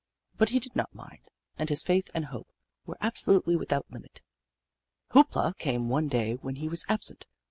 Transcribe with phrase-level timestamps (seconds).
[0.35, 1.27] But he did not mind,
[1.59, 2.47] and his faith and hope
[2.87, 4.23] were ab solutely without limit.
[5.09, 7.27] Hoop La came one day when he was ab sent.